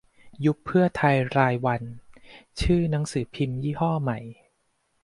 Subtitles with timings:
[0.45, 1.81] "ยุบเพื่อไทย รายวัน"
[2.61, 4.19] ชื่อหนังสือพิมพ์ยี่ห้อใหม่